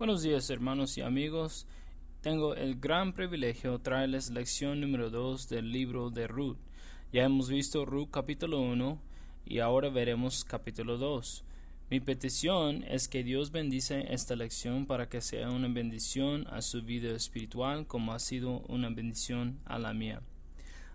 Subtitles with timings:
[0.00, 1.66] Buenos días hermanos y amigos.
[2.22, 6.56] Tengo el gran privilegio de traerles lección número 2 del libro de Ruth.
[7.12, 8.98] Ya hemos visto Ruth capítulo 1
[9.44, 11.44] y ahora veremos capítulo 2.
[11.90, 16.80] Mi petición es que Dios bendice esta lección para que sea una bendición a su
[16.80, 20.22] vida espiritual como ha sido una bendición a la mía.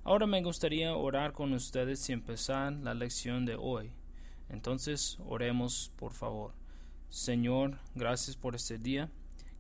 [0.04, 3.92] Ahora me gustaría orar con ustedes y empezar la lección de hoy.
[4.50, 6.65] Entonces, oremos por favor.
[7.16, 9.10] Señor, gracias por este día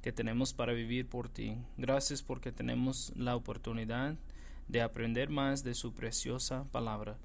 [0.01, 1.55] que tenemos para vivir por ti.
[1.77, 4.17] Gracias porque tenemos la oportunidad
[4.67, 7.17] de aprender más de su preciosa palabra.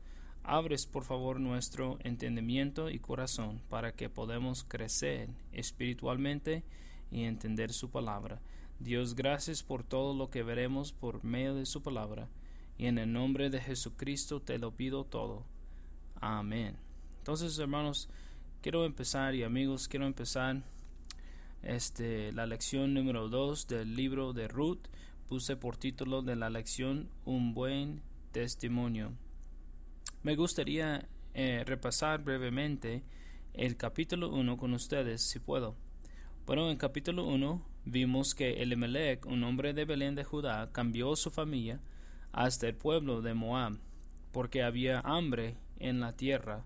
[0.45, 6.62] Abres por favor nuestro entendimiento y corazón para que podamos crecer espiritualmente
[7.10, 8.41] y entender su palabra.
[8.79, 12.29] Dios, gracias por todo lo que veremos por medio de su palabra.
[12.79, 15.43] Y en el nombre de Jesucristo te lo pido todo.
[16.21, 16.77] Amén.
[17.19, 18.09] Entonces, hermanos,
[18.60, 20.62] quiero empezar y amigos quiero empezar
[21.62, 24.87] este la lección número 2 del libro de Ruth.
[25.29, 29.12] Puse por título de la lección un buen testimonio.
[30.23, 33.02] Me gustaría eh, repasar brevemente
[33.54, 35.74] el capítulo 1 con ustedes si puedo.
[36.45, 41.30] Bueno en capítulo 1 vimos que Elimelech un hombre de Belén de Judá cambió su
[41.30, 41.80] familia
[42.32, 43.79] hasta el pueblo de Moab
[44.32, 46.65] porque había hambre en la tierra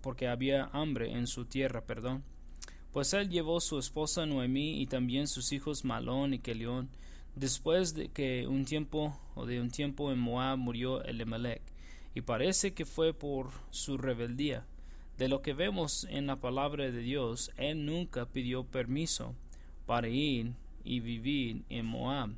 [0.00, 2.22] porque había hambre en su tierra, perdón.
[2.92, 6.90] Pues él llevó su esposa Noemí y también sus hijos Malón y Kelión,
[7.34, 11.62] después de que un tiempo o de un tiempo en Moab murió Elimelech,
[12.14, 14.66] y parece que fue por su rebeldía.
[15.16, 19.34] De lo que vemos en la palabra de Dios, él nunca pidió permiso
[19.86, 20.52] para ir
[20.84, 22.30] y vivir en Moab.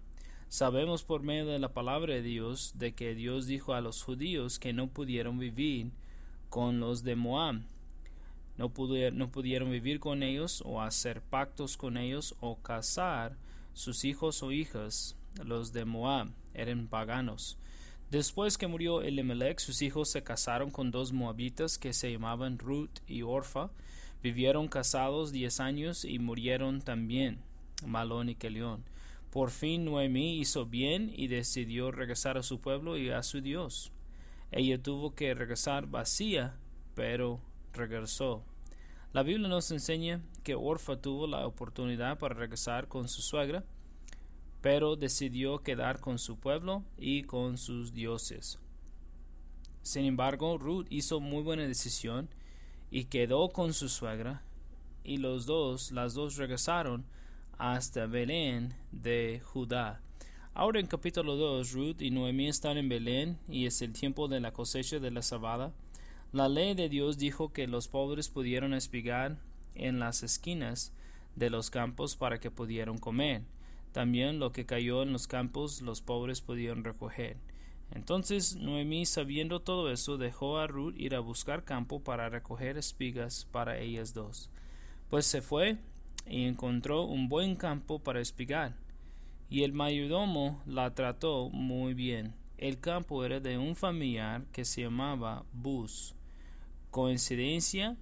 [0.49, 4.61] Sabemos por medio de la palabra de Dios de que Dios dijo a los judíos
[4.61, 5.91] que no pudieron vivir
[6.55, 7.63] con los de Moab.
[8.59, 8.73] No,
[9.13, 13.37] no pudieron vivir con ellos o hacer pactos con ellos o casar
[13.73, 15.17] sus hijos o hijas.
[15.45, 17.59] Los de Moab eran paganos.
[18.13, 23.01] Después que murió Elimelech, sus hijos se casaron con dos moabitas que se llamaban Ruth
[23.09, 23.71] y Orfa.
[24.23, 27.41] Vivieron casados diez años y murieron también,
[27.85, 28.85] Malón y Kelión.
[29.33, 33.91] Por fin Noemí hizo bien y decidió regresar a su pueblo y a su Dios.
[34.57, 36.55] Ella tuvo que regresar vacía,
[36.95, 37.41] pero
[37.73, 38.45] regresó.
[39.13, 43.65] La Biblia nos enseña que Orfa tuvo la oportunidad para regresar con su suegra,
[44.61, 48.61] pero decidió quedar con su pueblo y con sus dioses.
[49.83, 52.29] Sin embargo, Ruth hizo muy buena decisión
[52.93, 54.45] y quedó con su suegra,
[55.03, 57.05] y los dos, las dos regresaron
[57.59, 60.01] hasta Belén de Judá.
[60.57, 64.39] Ahora en capítulo 2, Ruth y Noemí están en Belén y es el tiempo de
[64.39, 65.73] la cosecha de la cebada.
[66.31, 69.37] La ley de Dios dijo que los pobres pudieron espigar
[69.75, 70.93] en las esquinas
[71.35, 73.43] de los campos para que pudieran comer.
[73.91, 77.37] También lo que cayó en los campos los pobres pudieron recoger.
[77.91, 83.49] Entonces Noemí, sabiendo todo eso, dejó a Ruth ir a buscar campo para recoger espigas
[83.51, 84.51] para ellas dos.
[85.11, 85.79] Pues se fue
[86.29, 88.84] y encontró un buen campo para espigar
[89.55, 92.35] y el mayordomo la trató muy bien.
[92.59, 96.17] El campo era de un familiar que se llamaba Bus.
[96.91, 97.97] ¿Coincidencia?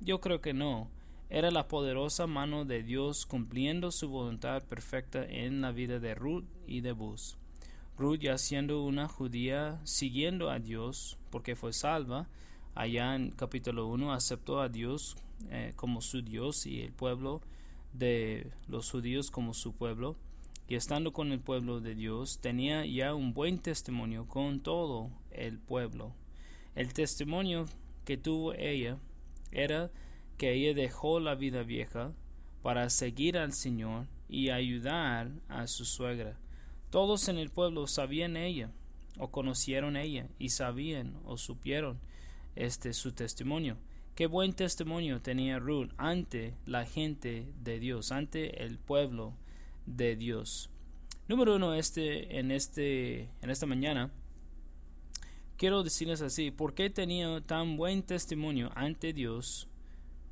[0.00, 0.88] Yo creo que no.
[1.28, 6.46] Era la poderosa mano de Dios cumpliendo su voluntad perfecta en la vida de Ruth
[6.66, 7.36] y de Bus.
[7.98, 12.30] Ruth, ya siendo una judía, siguiendo a Dios, porque fue salva,
[12.74, 15.18] allá en capítulo 1 aceptó a Dios
[15.50, 17.42] eh, como su Dios y el pueblo
[17.92, 20.16] de los judíos como su pueblo
[20.68, 25.58] y estando con el pueblo de Dios tenía ya un buen testimonio con todo el
[25.58, 26.14] pueblo.
[26.74, 27.66] El testimonio
[28.04, 28.98] que tuvo ella
[29.52, 29.90] era
[30.38, 32.12] que ella dejó la vida vieja
[32.62, 36.38] para seguir al Señor y ayudar a su suegra.
[36.90, 38.70] Todos en el pueblo sabían ella
[39.18, 41.98] o conocieron ella y sabían o supieron
[42.56, 43.76] este su testimonio.
[44.14, 49.34] Qué buen testimonio tenía Ruth ante la gente de Dios, ante el pueblo
[49.86, 50.70] de Dios.
[51.28, 54.10] Número uno, este, en, este, en esta mañana,
[55.56, 59.68] quiero decirles así, ¿por qué tenía tan buen testimonio ante Dios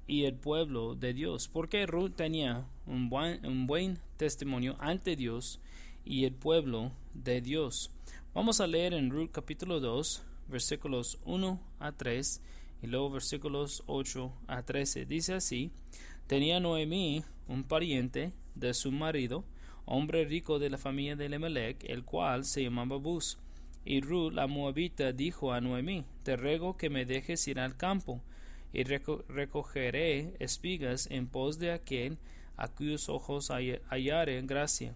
[0.07, 1.49] y el pueblo de Dios?
[1.49, 5.61] ¿Por qué Ruth tenía un buen, un buen testimonio ante Dios
[6.05, 7.91] y el pueblo de Dios?
[8.35, 12.43] Vamos a leer en Ruth capítulo 2, versículos 1 a 3
[12.83, 15.07] y luego versículos 8 a 13.
[15.07, 15.71] Dice así,
[16.27, 19.45] tenía Noemí un pariente de su marido,
[19.85, 23.39] hombre rico de la familia de Lemelec, el cual se llamaba Bus.
[23.85, 28.23] Y Ruth la moabita dijo a Noemí, te ruego que me dejes ir al campo,
[28.73, 32.19] y recogeré espigas en pos de aquel
[32.57, 34.95] a cuyos ojos hallare gracia.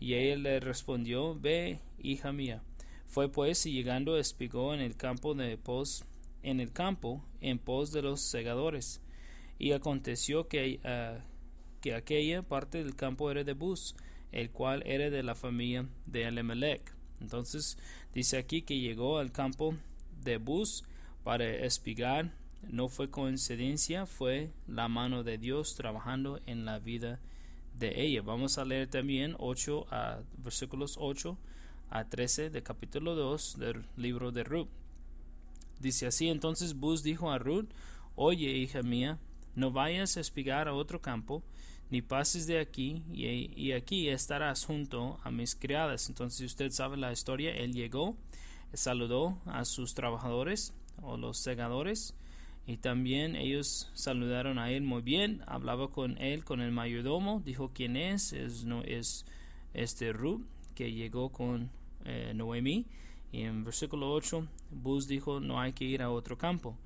[0.00, 2.62] Y ella le respondió, Ve, hija mía.
[3.06, 6.04] Fue pues y llegando espigó en el campo de pos,
[6.42, 9.00] en el campo, en pos de los segadores.
[9.58, 11.20] Y aconteció que, uh,
[11.80, 13.94] que aquella parte del campo era de Bus,
[14.32, 16.82] el cual era de la familia de Elimelech.
[17.20, 17.78] Entonces
[18.14, 19.74] dice aquí que llegó al campo
[20.22, 20.84] de Bus
[21.24, 22.32] para espigar.
[22.68, 27.20] No fue coincidencia, fue la mano de Dios trabajando en la vida
[27.78, 28.22] de ella.
[28.22, 31.38] Vamos a leer también 8 a versículos 8
[31.90, 34.68] a 13 de capítulo 2 del libro de Ruth.
[35.80, 37.68] Dice así, entonces Bus dijo a Ruth,
[38.16, 39.18] oye hija mía,
[39.54, 41.42] no vayas a espigar a otro campo,
[41.90, 46.08] ni pases de aquí, y, aquí estarás junto a mis criadas.
[46.08, 48.16] Entonces usted sabe la historia, él llegó,
[48.74, 52.14] saludó a sus trabajadores o los segadores,
[52.66, 57.70] y también ellos saludaron a él muy bien, hablaba con él, con el mayordomo, dijo
[57.72, 59.24] quién es, es, no, es
[59.72, 60.42] este Ruth,
[60.74, 61.70] que llegó con
[62.04, 62.84] eh, Noemí.
[63.32, 66.76] Y en versículo 8, Bus dijo, no hay que ir a otro campo.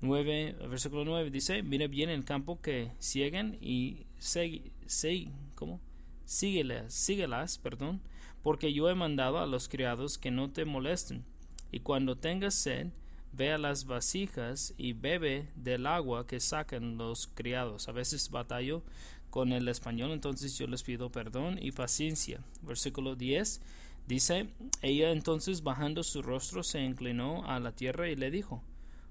[0.00, 5.80] 9, versículo 9 dice, mire bien el campo que siguen y se, ¿cómo?
[6.24, 8.00] Síguelas, síguelas, perdón,
[8.42, 11.24] porque yo he mandado a los criados que no te molesten.
[11.72, 12.88] Y cuando tengas sed,
[13.32, 17.88] ve a las vasijas y bebe del agua que sacan los criados.
[17.88, 18.82] A veces batallo
[19.30, 22.40] con el español, entonces yo les pido perdón y paciencia.
[22.62, 23.60] Versículo 10
[24.06, 24.48] dice,
[24.82, 28.62] ella entonces bajando su rostro se inclinó a la tierra y le dijo,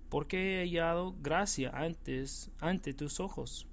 [0.09, 3.67] ¿por qué he hallado gracia antes ante tus ojos?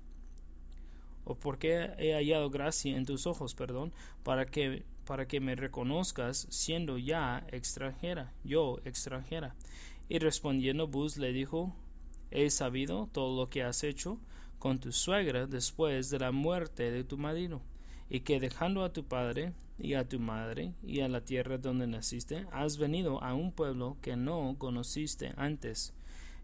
[1.24, 3.92] ¿O por qué he hallado gracia en tus ojos, perdón,
[4.22, 9.54] para que para que me reconozcas siendo ya extranjera, yo extranjera?
[10.08, 11.74] Y respondiendo Bus le dijo,
[12.30, 14.18] he sabido todo lo que has hecho,
[14.58, 17.60] con tu suegra después de la muerte de tu marido,
[18.08, 21.86] y que dejando a tu padre y a tu madre y a la tierra donde
[21.86, 25.94] naciste, has venido a un pueblo que no conociste antes.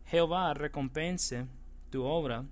[0.06, 1.46] Jehová recompense
[1.90, 2.44] tu obra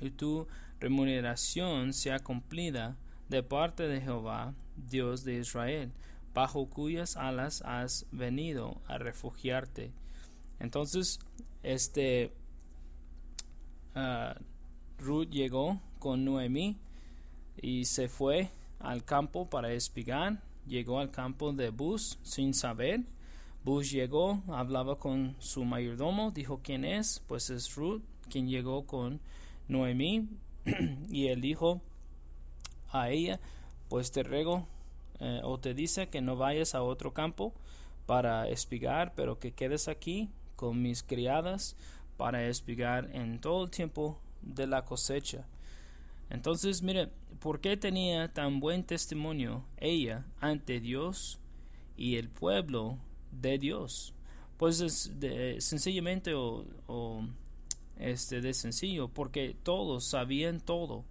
[0.00, 0.48] y tu
[0.82, 2.96] remuneración sea cumplida
[3.28, 5.92] de parte de Jehová, Dios de Israel,
[6.34, 9.92] bajo cuyas alas has venido a refugiarte.
[10.58, 11.20] Entonces,
[11.62, 12.32] este
[13.94, 14.34] uh,
[14.98, 16.76] Ruth llegó con Noemí
[17.60, 18.50] y se fue
[18.80, 20.42] al campo para espigar.
[20.66, 23.02] Llegó al campo de Bus sin saber.
[23.64, 29.20] Bus llegó, hablaba con su mayordomo, dijo quién es, pues es Ruth, quien llegó con
[29.68, 30.28] Noemí.
[31.08, 31.80] y él dijo
[32.90, 33.40] a ella,
[33.88, 34.66] pues te ruego
[35.20, 37.52] eh, o te dice que no vayas a otro campo
[38.06, 41.76] para espigar, pero que quedes aquí con mis criadas
[42.16, 45.46] para espigar en todo el tiempo de la cosecha.
[46.30, 47.10] Entonces, mire,
[47.40, 51.38] ¿por qué tenía tan buen testimonio ella ante Dios
[51.96, 52.98] y el pueblo
[53.30, 54.14] de Dios?
[54.56, 57.24] Pues es de, sencillamente o, o,
[57.98, 61.04] este de sencillo, porque todos sabían todo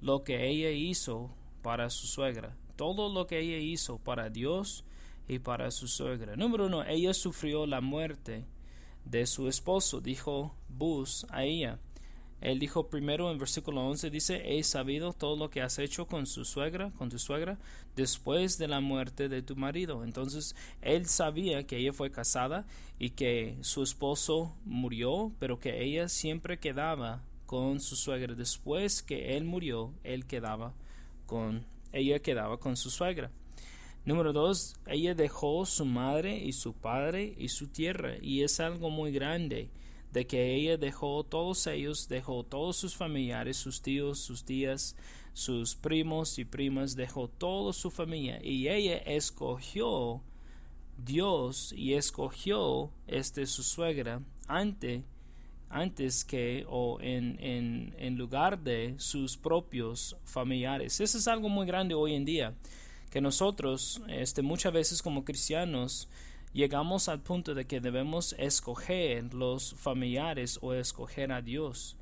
[0.00, 1.30] lo que ella hizo
[1.62, 4.84] para su suegra, todo lo que ella hizo para Dios
[5.26, 6.36] y para su suegra.
[6.36, 8.44] Número uno, ella sufrió la muerte
[9.04, 11.78] de su esposo, dijo Bus a ella.
[12.40, 16.26] Él dijo primero en versículo 11, dice, he sabido todo lo que has hecho con
[16.26, 17.58] su suegra, con tu suegra,
[17.96, 20.04] después de la muerte de tu marido.
[20.04, 22.64] Entonces, él sabía que ella fue casada
[22.98, 28.34] y que su esposo murió, pero que ella siempre quedaba con su suegra.
[28.34, 30.74] Después que él murió, él quedaba
[31.26, 33.32] con, ella quedaba con su suegra.
[34.04, 38.90] Número dos, ella dejó su madre y su padre y su tierra, y es algo
[38.90, 39.70] muy grande
[40.12, 44.96] de que ella dejó todos ellos, dejó todos sus familiares, sus tíos, sus tías,
[45.32, 50.22] sus primos y primas, dejó toda su familia y ella escogió
[50.96, 55.04] Dios y escogió este su suegra ante,
[55.68, 61.00] antes que o en, en, en lugar de sus propios familiares.
[61.00, 62.54] Eso es algo muy grande hoy en día
[63.10, 66.08] que nosotros este, muchas veces como cristianos
[66.52, 71.96] llegamos al punto de que debemos escoger los familiares o escoger a Dios.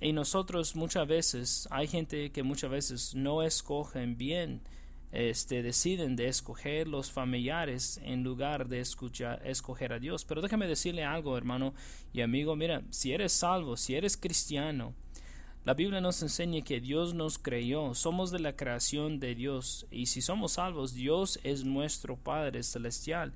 [0.00, 4.60] Y nosotros muchas veces, hay gente que muchas veces no escogen bien,
[5.12, 10.24] este, deciden de escoger los familiares en lugar de escuchar, escoger a Dios.
[10.24, 11.74] Pero déjame decirle algo, hermano
[12.12, 14.94] y amigo, mira, si eres salvo, si eres cristiano,
[15.64, 20.06] la Biblia nos enseña que Dios nos creyó, somos de la creación de Dios, y
[20.06, 23.32] si somos salvos, Dios es nuestro Padre celestial.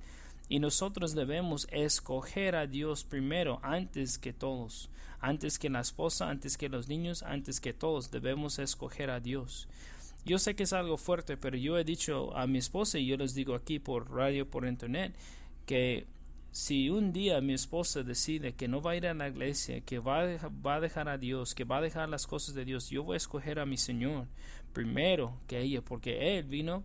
[0.49, 6.57] Y nosotros debemos escoger a Dios primero, antes que todos, antes que la esposa, antes
[6.57, 9.69] que los niños, antes que todos, debemos escoger a Dios.
[10.25, 13.17] Yo sé que es algo fuerte, pero yo he dicho a mi esposa y yo
[13.17, 15.15] les digo aquí por radio, por internet,
[15.67, 16.07] que
[16.53, 19.99] si un día mi esposa decide que no va a ir a la iglesia, que
[19.99, 22.65] va a, dejar, va a dejar a Dios, que va a dejar las cosas de
[22.65, 24.26] Dios, yo voy a escoger a mi Señor
[24.73, 26.83] primero que ella, porque Él vino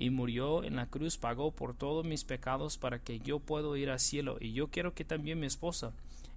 [0.00, 3.90] y murió en la cruz, pagó por todos mis pecados para que yo pueda ir
[3.90, 4.38] al cielo.
[4.40, 5.92] Y yo quiero que también mi esposa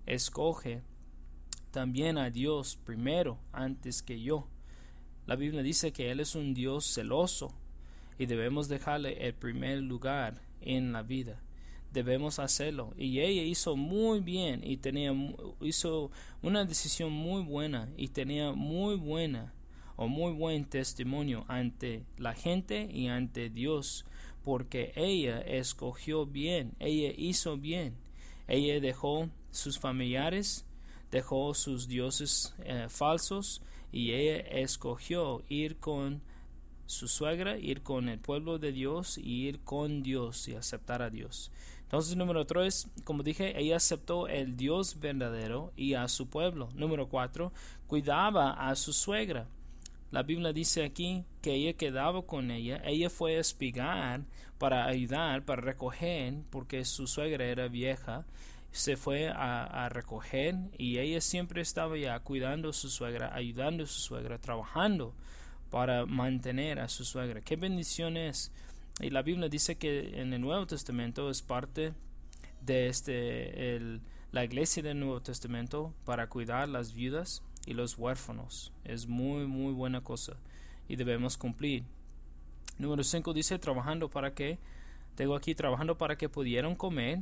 [0.06, 0.84] escoge
[1.72, 4.48] también a Dios primero antes que yo.
[5.26, 7.56] La Biblia dice que Él es un Dios celoso
[8.20, 11.42] y debemos dejarle el primer lugar en la vida
[11.94, 12.94] debemos hacerlo.
[12.98, 15.14] Y ella hizo muy bien y tenía,
[15.62, 19.54] hizo una decisión muy buena y tenía muy buena
[19.96, 24.06] o muy buen testimonio ante la gente y ante Dios,
[24.44, 27.96] porque ella escogió bien, ella hizo bien,
[28.48, 30.66] ella dejó sus familiares,
[31.12, 36.22] dejó sus dioses eh, falsos y ella escogió ir con
[36.86, 41.10] su suegra, ir con el pueblo de Dios y ir con Dios y aceptar a
[41.10, 41.52] Dios.
[41.84, 46.70] Entonces, número tres, como dije, ella aceptó el Dios verdadero y a su pueblo.
[46.74, 47.54] Número cuatro,
[47.86, 49.48] cuidaba a su suegra.
[50.14, 54.22] La Biblia dice aquí que ella quedaba con ella, ella fue a espigar
[54.60, 58.24] para ayudar, para recoger, porque su suegra era vieja,
[58.72, 63.88] se fue a, recoger y ella siempre estaba ya cuidando a su suegra, ayudando a
[63.88, 65.16] su suegra, trabajando
[65.72, 67.42] para mantener a su suegra.
[67.42, 68.52] Qué bendición es.
[69.02, 71.96] Y la Biblia dice que en el Nuevo Testamento es parte
[72.62, 74.00] de este,
[74.32, 78.72] la iglesia del Nuevo Testamento para cuidar las viudas y los huérfanos.
[78.84, 80.34] Es muy, muy buena cosa
[80.88, 81.84] y debemos cumplir.
[82.78, 84.58] Número 5 dice trabajando para que,
[85.16, 87.22] tengo aquí trabajando para que pudieran comer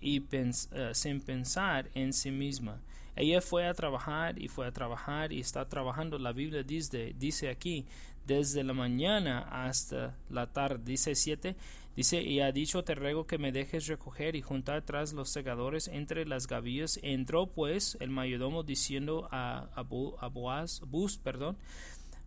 [0.00, 0.52] y uh,
[0.92, 2.80] sin pensar en sí misma.
[3.16, 6.18] Ella fue a trabajar y fue a trabajar y está trabajando.
[6.18, 7.84] La Biblia dice, dice aquí
[8.26, 10.82] desde la mañana hasta la tarde.
[10.84, 11.56] Dice 7.
[11.98, 15.88] Dice, y ha dicho, te ruego que me dejes recoger y juntar tras los segadores
[15.88, 17.00] entre las gavillas.
[17.02, 21.56] Entró pues el mayordomo diciendo a, a, Boaz, Bus, perdón,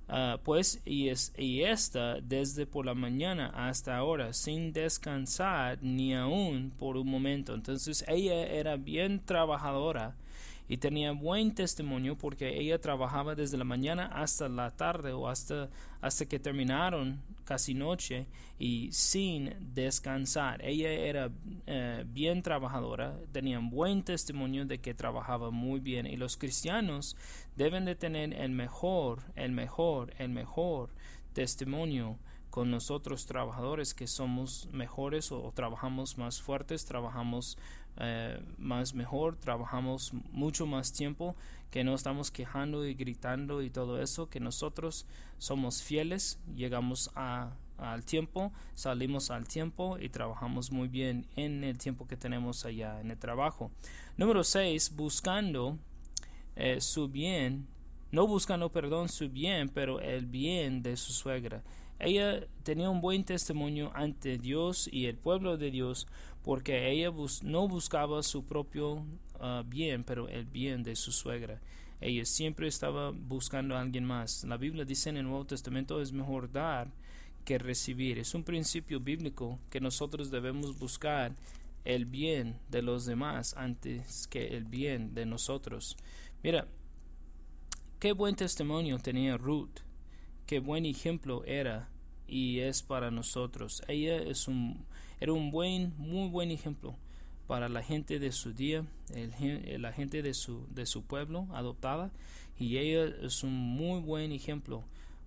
[0.09, 6.13] uh, pues, y, es, y esta desde por la mañana hasta ahora, sin descansar ni
[6.15, 7.53] aún por un momento.
[7.53, 10.17] Entonces ella era bien trabajadora
[10.67, 15.69] y tenía buen testimonio porque ella trabajaba desde la mañana hasta la tarde o hasta,
[16.01, 18.27] hasta que terminaron casi noche
[18.57, 20.63] y sin descansar.
[20.63, 21.29] Ella era
[21.67, 27.17] eh, bien trabajadora, tenía buen testimonio de que trabajaba muy bien y los cristianos
[27.57, 30.91] deben de tener el mejor, el mejor, el mejor
[31.33, 32.17] testimonio
[32.49, 37.57] con nosotros trabajadores que somos mejores o trabajamos más fuertes, trabajamos
[37.97, 41.35] eh, más mejor, trabajamos mucho más tiempo,
[41.69, 45.05] que no estamos quejando y gritando y todo eso, que nosotros
[45.37, 51.77] somos fieles, llegamos a, al tiempo, salimos al tiempo y trabajamos muy bien en el
[51.77, 53.71] tiempo que tenemos allá en el trabajo.
[54.17, 55.77] Número 6, buscando
[56.55, 57.67] eh, su bien,
[58.11, 61.63] no buscando, perdón, su bien, pero el bien de su suegra.
[62.03, 66.07] Ella tenía un buen testimonio ante Dios y el pueblo de Dios
[66.43, 67.11] porque ella
[67.43, 69.05] no buscaba su propio
[69.39, 71.61] ah, bien, pero el bien de su suegra.
[71.99, 74.43] Ella siempre estaba buscando a alguien más.
[74.45, 76.91] La Biblia dice en el Nuevo Testamento es mejor dar
[77.45, 78.17] que recibir.
[78.17, 81.35] Es un principio bíblico que nosotros debemos buscar
[81.85, 85.97] el bien de los demás antes que el bien de nosotros.
[86.41, 86.67] Mira,
[87.99, 89.81] qué buen testimonio tenía Ruth,
[90.47, 91.90] qué buen ejemplo era
[92.31, 93.83] y es para nosotros.
[93.87, 94.85] Ella es un
[95.19, 96.95] era un buen, muy buen ejemplo
[97.45, 98.83] para la gente de su día,
[99.13, 102.11] el, la gente de su, de su pueblo adoptada,
[102.57, 104.83] y ella es un muy buen ejemplo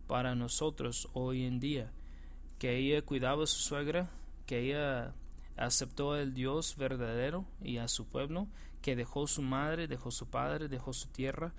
[0.09, 1.93] para nosotros hoy en día,
[2.59, 4.11] que ella cuidaba a su suegra,
[4.47, 5.15] que ella
[5.57, 8.49] aceptó al Dios verdadero y a su pueblo,
[8.83, 11.53] que dejó su madre, dejó su padre, dejó su tierra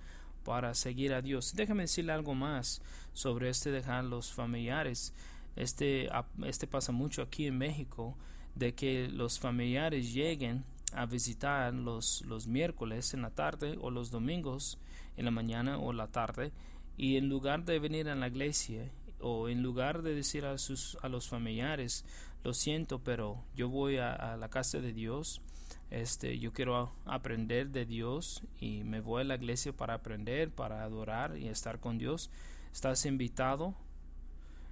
[0.43, 1.53] para seguir a Dios.
[1.55, 2.81] Déjame decirle algo más
[3.13, 5.13] sobre este dejar los familiares.
[5.55, 6.09] Este,
[6.45, 8.17] este pasa mucho aquí en México,
[8.55, 14.11] de que los familiares lleguen a visitar los, los miércoles en la tarde o los
[14.11, 14.79] domingos
[15.17, 16.51] en la mañana o la tarde
[16.97, 20.97] y en lugar de venir a la iglesia o en lugar de decir a, sus,
[21.01, 22.05] a los familiares,
[22.43, 25.41] lo siento, pero yo voy a, la casa de Dios,
[25.89, 30.83] este, yo quiero aprender de Dios y me voy a la iglesia para aprender, para
[30.83, 32.29] adorar y estar con Dios,
[32.71, 33.75] estás invitado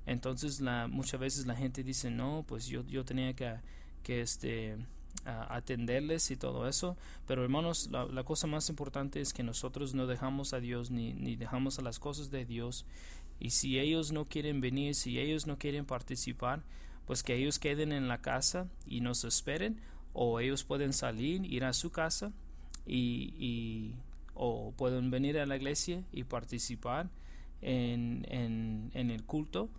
[0.05, 3.55] entonces la, muchas veces la gente dice, no, pues yo, yo tenía que,
[4.03, 4.77] que este,
[5.25, 6.97] atenderles y todo eso.
[7.27, 11.35] Pero hermanos, la, cosa más importante es que nosotros no dejamos a Dios ni, ni
[11.35, 12.85] dejamos a las cosas de Dios.
[13.39, 16.63] Y si ellos no quieren venir, si ellos no quieren participar,
[17.05, 19.81] pues que ellos queden en la casa y nos esperen.
[20.13, 22.31] O ellos pueden salir, ir a su casa
[22.85, 23.95] y, y
[24.35, 27.09] o pueden venir a la iglesia y participar
[27.61, 29.69] en, en, en el culto.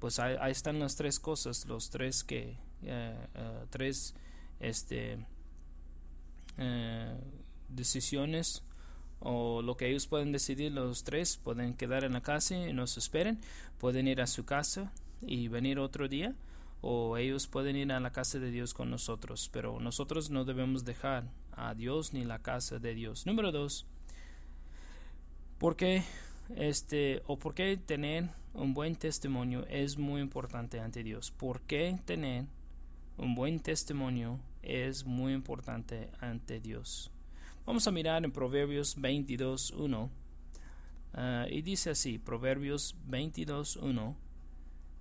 [0.00, 4.14] Pues ahí, están las tres cosas, los tres que, eh, eh, tres
[4.58, 5.24] este,
[6.58, 7.16] eh,
[7.68, 8.64] decisiones
[9.20, 12.96] o lo que ellos pueden decidir los tres pueden quedar en la casa y nos
[12.96, 13.38] esperen.
[13.78, 14.90] Pueden ir a su casa
[15.20, 16.34] y venir otro día
[16.80, 19.50] o ellos pueden ir a la casa de Dios con nosotros.
[19.52, 23.26] Pero nosotros no debemos dejar a Dios ni la casa de Dios.
[23.26, 23.86] Número dos
[25.60, 26.02] ¿por qué
[26.56, 31.98] este o por qué tener un buen testimonio es muy importante ante Dios ¿por qué
[32.04, 32.46] tener
[33.20, 37.10] un buen testimonio es muy importante ante Dios.
[37.66, 40.08] Vamos a mirar en Proverbios 22.1
[41.14, 44.14] ah, y dice así, Proverbios 22.1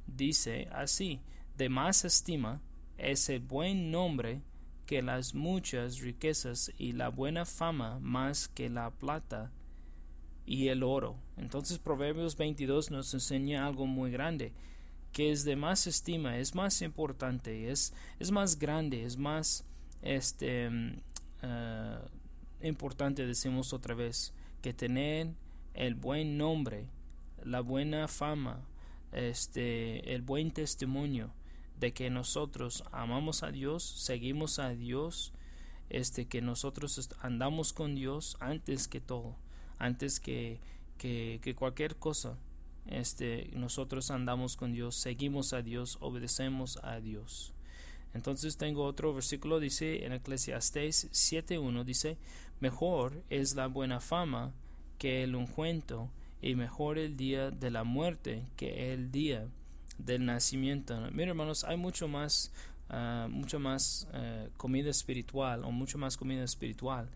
[0.08, 1.22] dice así,
[1.58, 2.62] de más estima
[2.98, 4.42] es el buen nombre
[4.86, 9.52] que las muchas riquezas y la buena fama más que la plata
[10.50, 11.16] y el oro.
[11.38, 14.52] Entonces Proverbios 22 nos enseña algo muy grande
[15.12, 19.64] que es de más estima, es más importante, es, es más grande, es más
[20.02, 20.94] este, mm,
[21.44, 22.00] eh,
[22.62, 25.34] importante, decimos otra vez, que tener
[25.74, 26.88] el buen nombre,
[27.44, 28.62] la buena fama,
[29.12, 31.32] este, el buen testimonio
[31.80, 35.34] de que nosotros amamos a Dios, seguimos a Dios,
[35.90, 39.36] este, que nosotros andamos con Dios antes que todo,
[39.80, 40.60] antes que,
[40.98, 42.38] que, cualquier cosa
[42.86, 47.54] este, nosotros andamos con Dios, seguimos a Dios, obedecemos a Dios.
[48.14, 52.18] Entonces tengo otro versículo, dice en Eclesiastés 7.1, dice,
[52.60, 54.54] mejor es la buena fama
[54.98, 56.10] que el ungüento,
[56.42, 59.48] y mejor el día de la muerte que el día
[59.98, 60.98] del nacimiento.
[61.12, 62.52] Mira hermanos, hay mucho más,
[62.90, 67.10] uh, mucho más uh, comida espiritual o mucho más comida espiritual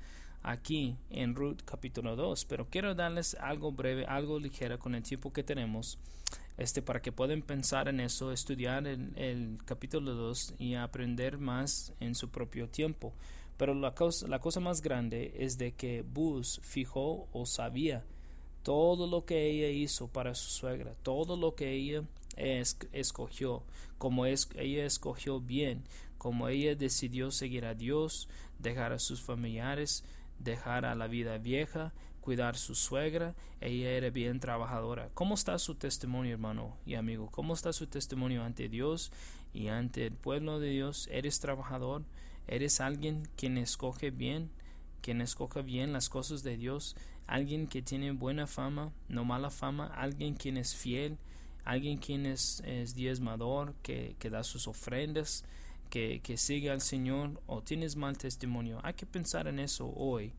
[0.43, 5.33] aquí en Ruth capítulo 2, pero quiero darles algo breve, algo ligero con el tiempo
[5.33, 5.97] que tenemos,
[6.57, 11.93] este, para que puedan pensar en eso, estudiar el, el capítulo 2 y aprender más
[11.99, 13.13] en su propio tiempo.
[13.57, 18.03] Pero la cosa, la cosa más grande es de que Bus fijó o sabía
[18.63, 22.03] todo lo que ella hizo para su suegra, todo lo que ella
[22.91, 23.63] escogió,
[23.97, 25.83] como es, ella escogió bien,
[26.17, 28.27] como ella decidió seguir a Dios,
[28.59, 30.03] dejar a sus familiares,
[30.43, 35.09] dejar a la vida vieja, cuidar su suegra, ella era bien trabajadora.
[35.13, 37.29] ¿Cómo está su testimonio, hermano y amigo?
[37.31, 39.11] ¿Cómo está su testimonio ante Dios
[39.53, 41.07] y ante el pueblo de Dios?
[41.11, 42.03] ¿Eres trabajador?
[42.47, 44.51] ¿Eres alguien quien escoge bien?
[45.03, 46.95] quien escoge bien las cosas de Dios,
[47.27, 51.17] alguien que tiene buena fama, no mala fama, alguien quien es fiel,
[51.65, 52.63] alguien quien es,
[52.95, 55.43] diezmador, que, que da sus ofrendas,
[55.93, 58.79] que, que sigue al Señor o tienes mal testimonio.
[58.81, 60.33] Hay que pensar en eso hoy.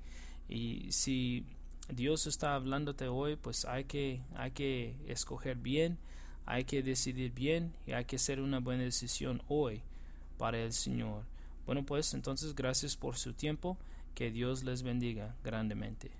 [0.48, 1.44] Y si
[1.88, 5.96] Dios está hablándote hoy, pues hay que, hay que escoger bien,
[6.44, 9.82] hay que decidir bien y hay que hacer una buena decisión hoy
[10.38, 11.22] para el Señor.
[11.66, 13.78] Bueno, pues entonces gracias por su tiempo.
[14.16, 16.10] Que Dios les bendiga grandemente.